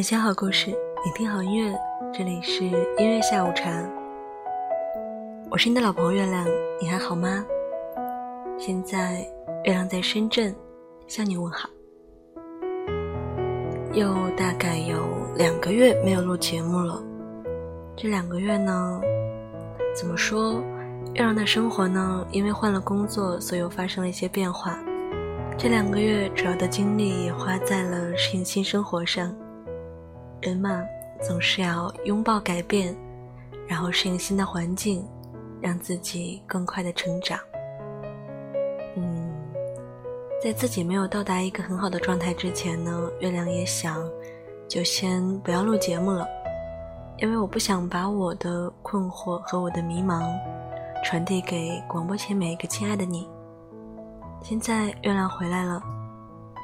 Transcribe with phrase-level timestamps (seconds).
[0.00, 0.70] 分享好故事，
[1.04, 1.78] 聆听好音乐，
[2.10, 3.70] 这里是音乐下午茶。
[5.50, 6.46] 我是你的老朋友月亮，
[6.80, 7.44] 你还好吗？
[8.58, 9.18] 现在
[9.64, 10.56] 月亮在深圳，
[11.06, 11.68] 向你问好。
[13.92, 16.98] 又大概有两个月没有录节目了。
[17.94, 19.02] 这两个月呢，
[19.94, 20.62] 怎么说？
[21.12, 24.78] 月亮的生活呢，因为换了工作，所以又发生了一些变化。
[25.58, 29.30] 这两个月主要的精力也花在了适应新生活上。
[30.40, 30.82] 人嘛，
[31.20, 32.96] 总是要拥抱改变，
[33.68, 35.06] 然后适应新的环境，
[35.60, 37.38] 让自己更快的成长。
[38.96, 39.32] 嗯，
[40.42, 44.02] 在自己没有到达一个很好的状态之前呢，月亮也想，
[44.66, 46.26] 就先不要录节目了，
[47.18, 50.22] 因为我不想把我的困惑和我的迷茫
[51.04, 53.28] 传递给广播前每一个亲爱的你。
[54.42, 55.82] 现在月亮回来了，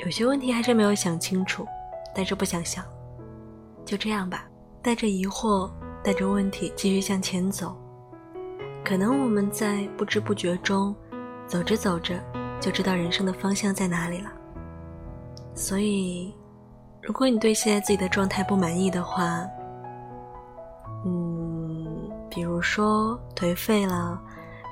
[0.05, 1.67] 有些问题还是没有想清楚，
[2.15, 2.83] 但是不想想。
[3.87, 4.45] 就这样吧，
[4.83, 5.71] 带着疑惑，
[6.03, 7.75] 带着问题，继续向前走。
[8.85, 10.95] 可能我们在不知不觉中，
[11.47, 12.21] 走着走着，
[12.61, 14.33] 就知道人生的方向在哪里了。
[15.55, 16.35] 所以，
[17.01, 19.47] 如果你对现在自己的状态不满意的话，
[21.05, 21.87] 嗯，
[22.29, 24.21] 比如说颓废了，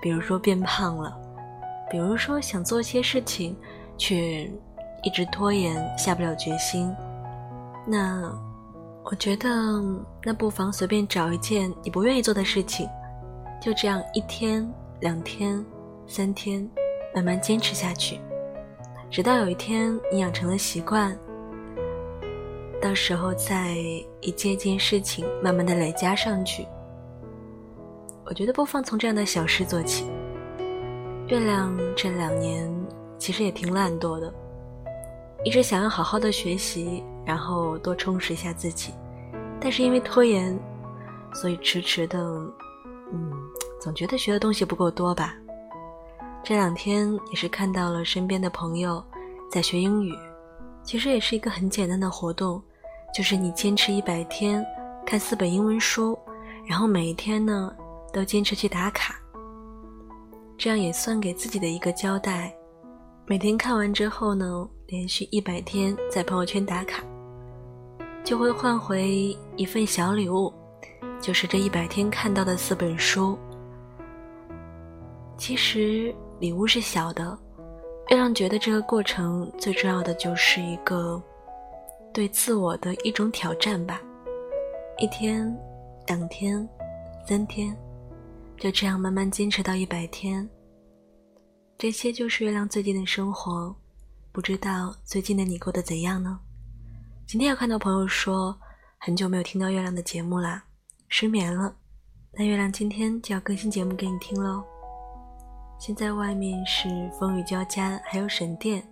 [0.03, 1.17] 比如说变胖了，
[1.89, 3.57] 比如说想做些事情，
[3.97, 4.51] 却
[5.05, 6.93] 一直拖延，下不了决心，
[7.87, 8.37] 那。
[9.05, 9.49] 我觉得
[10.25, 12.89] 那不妨随便找一件你不愿意做的事情，
[13.61, 14.67] 就这样一天、
[15.01, 15.63] 两天、
[16.07, 16.69] 三天，
[17.15, 18.19] 慢慢坚持下去，
[19.11, 21.17] 直到有一天你养成了习惯，
[22.81, 23.77] 到时候再
[24.23, 26.67] 一件件事情慢慢的累加上去。
[28.25, 30.11] 我觉得不妨从这样的小事做起。
[31.29, 32.75] 月亮这两年
[33.19, 34.33] 其实也挺懒惰的，
[35.45, 37.05] 一直想要好好的学习。
[37.27, 38.93] 然后多充实一下自己，
[39.59, 40.55] 但是因为拖延，
[41.33, 42.19] 所以迟迟的，
[43.11, 43.33] 嗯，
[43.81, 45.35] 总觉得学的东西不够多吧。
[46.43, 49.03] 这两天也是看到了身边的朋友
[49.51, 50.15] 在学英语，
[50.83, 52.63] 其实也是一个很简单的活动，
[53.15, 54.63] 就是你坚持一百天
[55.07, 56.15] 看四本英文书，
[56.67, 57.75] 然后每一天呢
[58.13, 59.19] 都坚持去打卡，
[60.59, 62.55] 这样也算给自己的一个交代。
[63.27, 67.05] 每天看完之后呢，连续一百天在朋友圈打卡。
[68.25, 70.51] 就会换回一份小礼物，
[71.21, 73.39] 就是这一百天看到的四本书。
[75.37, 77.39] 其实礼物是小的，
[78.09, 81.23] 月亮觉得这个过程最重要的就是一个
[82.15, 84.01] 对自我的一种挑战吧。
[84.99, 85.55] 一天、
[86.07, 86.67] 两天、
[87.29, 87.77] 三天，
[88.57, 90.49] 就这样慢慢坚持到一百天。
[91.77, 93.75] 这些就是月亮最近的生活，
[94.35, 96.41] 不知道最近的你过得怎样呢？
[97.25, 98.59] 今天有看到朋友说，
[98.99, 100.65] 很久没有听到月亮的节目啦，
[101.09, 101.73] 失眠了。
[102.33, 104.65] 那月亮今天就要更新节目给你听喽。
[105.79, 108.83] 现在外面是风雨交加，还有闪电，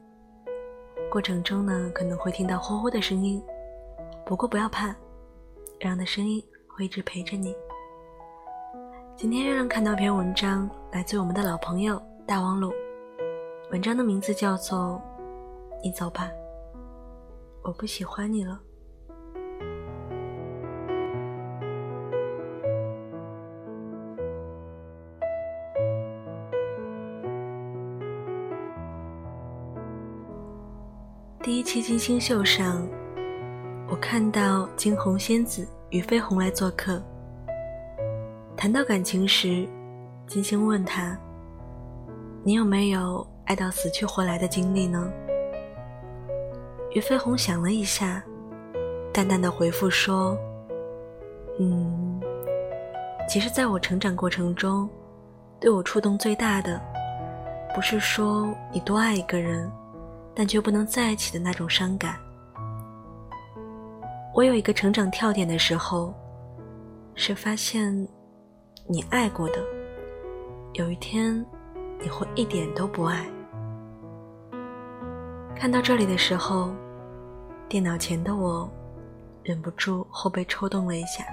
[1.11, 3.43] 过程中呢可能会听到呼呼的声音，
[4.25, 4.95] 不过不要怕，月
[5.81, 7.53] 亮的声音会一直陪着你。
[9.17, 12.73] 今天月亮看到一篇文章，来自我们的老朋友大王路，
[13.73, 14.79] 文章的名字叫做
[15.83, 16.31] 《你走吧》。
[17.63, 18.61] 我不喜欢你了。
[31.43, 32.87] 第一期金星秀上，
[33.89, 37.03] 我看到惊鸿仙子俞飞鸿来做客。
[38.57, 39.69] 谈到感情时，
[40.29, 41.19] 金星问他
[42.45, 45.13] ：“你有没有爱到死去活来的经历呢？”
[46.95, 48.23] 俞飞鸿想了一下，
[49.15, 50.37] 淡淡的回复说
[51.59, 52.21] ：“嗯，
[53.27, 54.87] 其实，在我成长过程中，
[55.59, 56.79] 对我触动最大的，
[57.75, 59.71] 不是说你多爱一个人，
[60.35, 62.15] 但却不能在一起的那种伤感。
[64.35, 66.13] 我有一个成长跳点的时候，
[67.15, 68.07] 是发现，
[68.87, 69.55] 你爱过的，
[70.75, 71.43] 有一天，
[72.03, 73.25] 你会一点都不爱。”
[75.63, 76.75] 看到这里的时候，
[77.69, 78.69] 电脑前的我
[79.45, 81.25] 忍不住后背抽动了一下，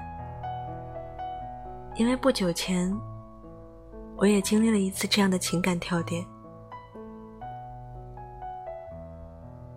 [1.96, 2.96] 因为不久前
[4.18, 6.24] 我也经历了一次这样的情感跳点。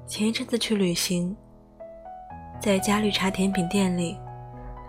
[0.07, 1.35] 前一阵子去旅行，
[2.61, 4.21] 在一家绿茶甜品店里，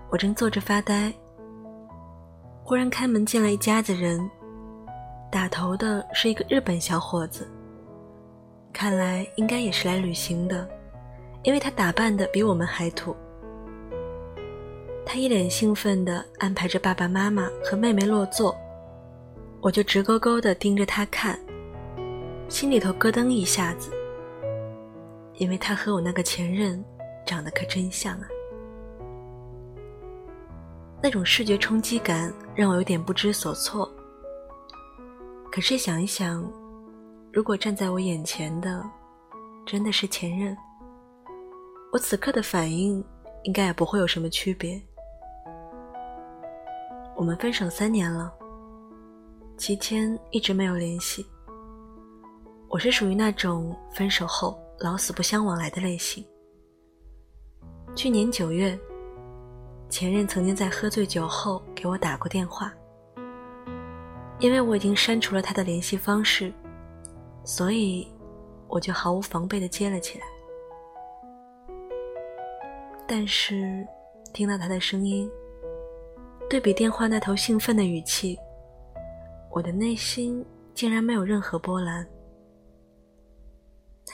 [0.10, 1.10] 我正坐着发呆，
[2.66, 4.30] 忽然开门进来一家子人，
[5.32, 7.50] 打头的是一个日本小伙子。
[8.74, 10.68] 看来应该也是来旅行的，
[11.44, 13.16] 因为他打扮的比我们还土，
[15.06, 18.58] 他一脸兴奋地安排着爸爸妈妈和妹妹落座，
[19.62, 21.40] 我就直勾勾地盯着他看，
[22.50, 23.92] 心里头咯噔一下子，
[25.36, 26.84] 因为他和我那个前任
[27.26, 28.28] 长得可真像啊！
[31.02, 33.90] 那种视觉冲击感让我有点不知所措。
[35.52, 36.44] 可是想一想，
[37.34, 38.88] 如果站在我眼前的
[39.66, 40.56] 真的是前任，
[41.92, 43.04] 我此刻的反应
[43.42, 44.80] 应该也不会有什么区别。
[47.16, 48.32] 我们分手三年了，
[49.58, 51.26] 期间一直没有联系。
[52.70, 56.24] 我是属于那种分手后老死不相往来的类型。
[57.96, 58.80] 去年九月，
[59.90, 62.72] 前任曾经在喝醉酒后给我打过电话，
[64.38, 66.54] 因为我已经删除了他的联系方式，
[67.44, 68.08] 所以
[68.68, 70.26] 我就毫无防备的接了起来。
[73.08, 73.86] 但是，
[74.34, 75.30] 听到他的声音。
[76.50, 78.38] 对比电话那头兴奋的语气，
[79.50, 80.46] 我的内心
[80.76, 82.08] 竟然没有任何波澜。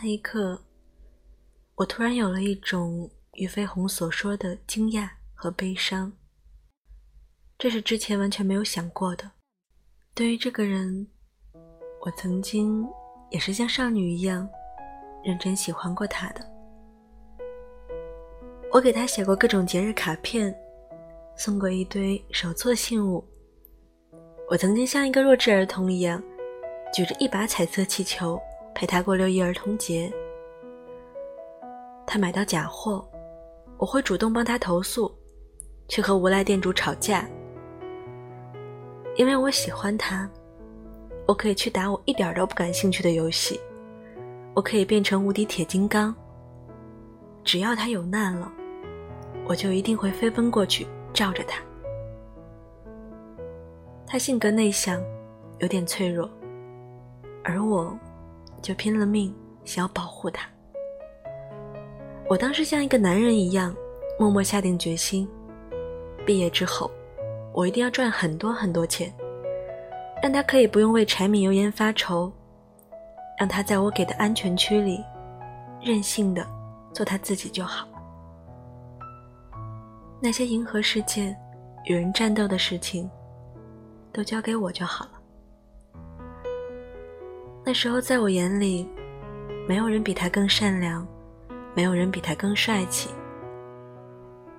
[0.02, 0.62] 那一刻，
[1.76, 6.12] 我突然有了一种俞飞鸿所说的惊讶和悲伤。
[7.58, 9.30] 这是之前完全没有想过的。
[10.16, 11.06] 对于这个人，
[12.02, 12.88] 我曾经
[13.30, 14.48] 也是像少女一样
[15.24, 16.42] 认真喜欢过他的。
[18.72, 20.56] 我给他写过各种节日卡片。
[21.40, 23.24] 送过一堆手作信物。
[24.50, 26.22] 我曾经像一个弱智儿童一样，
[26.94, 28.38] 举着一把彩色气球
[28.76, 30.12] 陪他过六一儿童节。
[32.06, 33.10] 他买到假货，
[33.78, 35.10] 我会主动帮他投诉，
[35.88, 37.26] 去和无赖店主吵架。
[39.16, 40.30] 因为我喜欢他，
[41.30, 43.62] 我可以去打我一点都不感兴趣的游戏，
[44.56, 46.14] 我可以变成无敌铁金刚。
[47.44, 48.52] 只要他有难了，
[49.48, 50.88] 我就一定会飞奔过去。
[51.14, 51.62] 罩着他，
[54.08, 55.00] 他性格内向，
[55.60, 56.28] 有点脆弱，
[57.44, 57.96] 而我，
[58.60, 59.32] 就拼了命
[59.64, 60.50] 想要保护他。
[62.28, 63.76] 我当时像一个男人一样，
[64.18, 65.30] 默默下定决心，
[66.26, 66.90] 毕业之后，
[67.54, 69.14] 我一定要赚很多很多钱，
[70.22, 72.32] 让他可以不用为柴米油盐发愁，
[73.38, 75.04] 让他在我给的安全区里，
[75.82, 76.46] 任性的
[76.94, 77.88] 做他自己就好。
[80.22, 81.34] 那些银河世界
[81.86, 83.10] 与人战斗的事情，
[84.12, 85.12] 都交给我就好了。
[87.64, 88.86] 那时候，在我眼里，
[89.68, 91.08] 没有人比他更善良，
[91.74, 93.10] 没有人比他更帅气。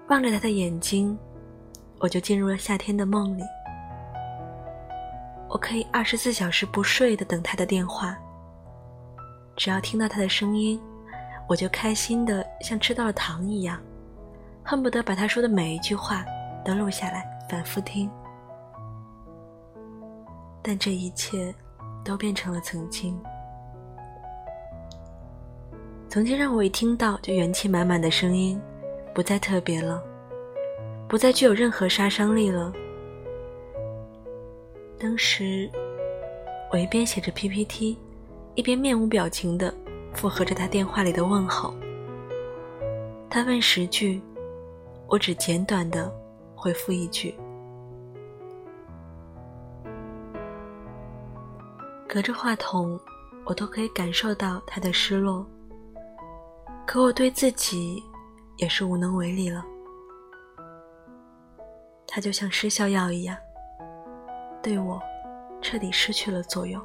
[0.09, 1.19] 望着他的眼睛，
[1.99, 3.43] 我就进入了夏天的梦里。
[5.51, 8.17] 我可以二十四小时不睡的等他的电话，
[9.57, 10.81] 只要听到他的声音，
[11.49, 13.79] 我就开心的像吃到了糖一样。
[14.63, 16.25] 恨不得把他说的每一句话
[16.65, 18.09] 都录下来，反复听。
[20.63, 21.53] 但这一切
[22.05, 23.21] 都变成了曾经。
[26.09, 28.61] 曾经让我一听到就元气满满的声音，
[29.13, 30.01] 不再特别了，
[31.09, 32.73] 不再具有任何杀伤力了。
[35.01, 35.69] 当时，
[36.71, 37.97] 我一边写着 PPT，
[38.55, 39.75] 一边面无表情的
[40.15, 41.75] 附和着他电话里的问候。
[43.29, 44.21] 他问十句。
[45.13, 46.09] 我只简短的
[46.55, 47.35] 回复一句，
[52.09, 52.97] 隔着话筒，
[53.45, 55.45] 我都可以感受到他的失落。
[56.87, 58.01] 可我对自己
[58.59, 59.65] 也是无能为力了。
[62.07, 63.37] 他就像失效药一样，
[64.63, 65.01] 对我
[65.61, 66.83] 彻底失去了作用。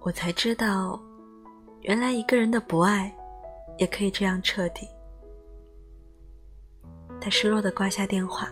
[0.00, 1.00] 我才知道，
[1.82, 3.12] 原来一个人的不爱，
[3.78, 4.88] 也可以这样彻底。
[7.20, 8.48] 他失落的挂下电话，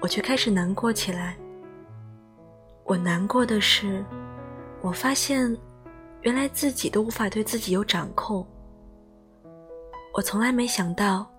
[0.00, 1.36] 我却开始难过起来。
[2.84, 4.02] 我难过的是，
[4.80, 5.54] 我发现，
[6.22, 8.44] 原来自己都无法对自己有掌控。
[10.14, 11.30] 我从来没想到，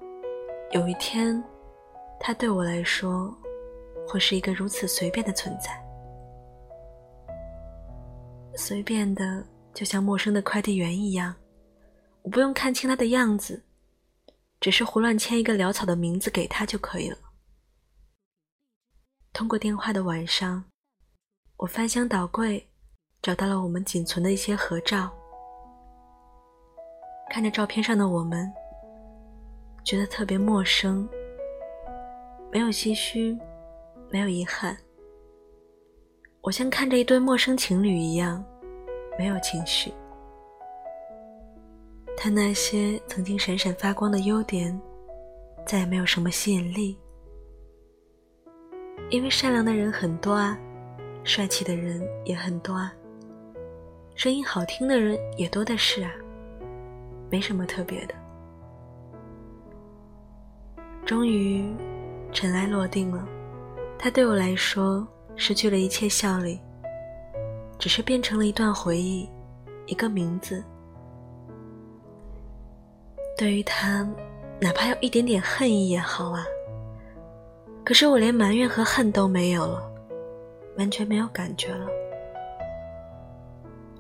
[0.72, 1.44] 有一天，
[2.20, 3.36] 他对我来说，
[4.10, 5.72] 会是一个如此随便的存在，
[8.56, 11.36] 随便的就像陌生的快递员一样，
[12.24, 13.63] 我不用看清他的样子。
[14.60, 17.18] 只是胡乱签一个潦草的名字给他就可以了。
[19.32, 20.66] 通过电话的晚上，
[21.56, 22.68] 我翻箱倒柜，
[23.22, 25.10] 找到了我们仅存的一些合照。
[27.30, 28.51] 看着照片上的我们，
[29.86, 31.08] 觉得特别陌生，
[32.51, 33.39] 没有唏嘘，
[34.10, 34.78] 没有遗憾。
[36.42, 38.44] 我像看着一对陌生情侣一样，
[39.18, 39.94] 没有情绪。
[42.18, 44.78] 他那些曾经闪闪发光的优点，
[45.66, 46.98] 再也没有什么吸引力，
[49.10, 50.58] 因为善良的人很多啊，
[51.24, 52.94] 帅气的人也很多啊，
[54.16, 56.12] 声音好听的人也多的是啊，
[57.30, 58.16] 没什么特别的。
[61.06, 61.74] 终于，
[62.32, 63.28] 尘埃落定了，
[64.01, 66.58] 他对我来说失去了一切效力，
[67.77, 69.29] 只是变成了一段回忆，
[69.88, 70.63] 一个名字。
[73.38, 74.08] 对于他，
[74.62, 76.46] 哪怕有一点点恨意也好啊。
[77.84, 79.91] 可是我连埋怨和恨都没有了，
[80.77, 81.86] 完全没有感觉了。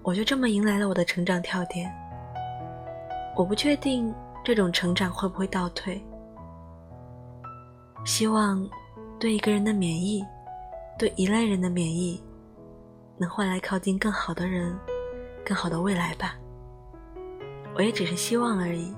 [0.01, 1.93] 我就这么迎来了我的成长跳点。
[3.35, 4.13] 我不确定
[4.45, 6.01] 这种成长会不会倒退。
[8.05, 8.65] 希望
[9.19, 10.25] 对一个人的免疫，
[10.97, 12.23] 对一类人的免疫，
[13.17, 14.73] 能换来靠近更好的人，
[15.45, 16.37] 更好的未来吧。
[17.75, 18.95] 我也只是希望而已。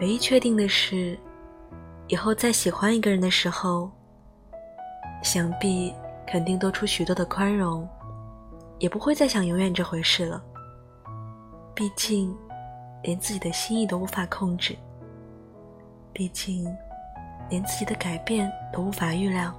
[0.00, 1.16] 唯一确定的是，
[2.08, 3.88] 以后再喜欢一个人的时候，
[5.22, 5.94] 想必
[6.26, 7.88] 肯定多出许多的宽容，
[8.80, 10.42] 也不会再想永远这回事了。
[11.72, 12.36] 毕竟，
[13.04, 14.76] 连自己的心意都无法控制，
[16.12, 16.66] 毕竟，
[17.54, 19.54] 连自己的改变都无法预料，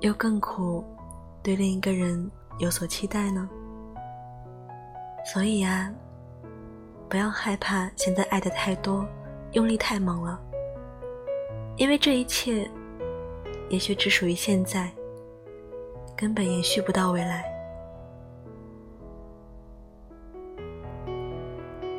[0.00, 0.82] 又更苦
[1.42, 3.46] 对另一个人有所期待呢。
[5.22, 5.92] 所以呀，
[7.06, 9.06] 不要害怕现在爱的太多。
[9.52, 10.40] 用力太猛了，
[11.76, 12.70] 因为这一切
[13.68, 14.90] 也许只属于现在，
[16.16, 17.44] 根本延续不到未来。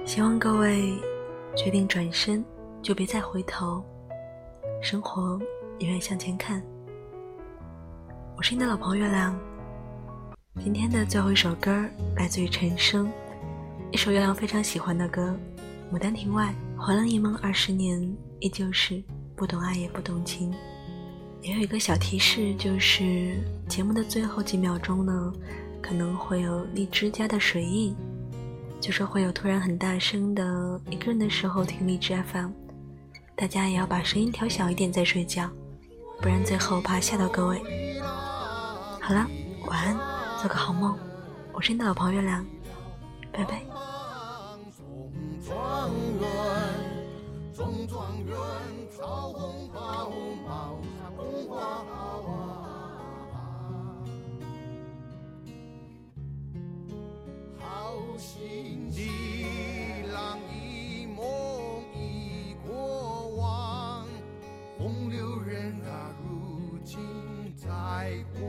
[0.04, 0.96] 希望各位
[1.56, 2.44] 决定转身，
[2.82, 3.84] 就别再回头，
[4.82, 5.40] 生活
[5.80, 6.62] 永远向前看。
[8.38, 9.38] 我是你的老朋友月亮，
[10.64, 11.86] 今天的最后一首歌
[12.16, 13.12] 来自于陈升，
[13.92, 15.36] 一首月亮非常喜欢的歌
[15.96, 16.54] 《牡丹亭外》。
[16.82, 18.02] 还了一梦二十年，
[18.40, 19.04] 依旧是
[19.36, 20.54] 不懂爱也不懂情。
[21.42, 23.36] 也有一个小提示，就是
[23.68, 25.34] 节目的最后几秒钟呢，
[25.82, 27.94] 可能会有荔枝家的水印，
[28.80, 32.52] 就是会有突然很大声的一个人的时候听荔枝 FM，
[33.40, 35.50] 大家也要把声音调小一点再睡觉，
[36.22, 37.58] 不然最后怕吓到各位。
[39.00, 39.26] 好了，
[39.66, 39.98] 晚安，
[40.42, 40.94] 做个好梦。
[41.54, 42.46] 我是你的老朋友月亮，
[43.32, 43.62] 拜拜。
[68.20, 68.49] 也。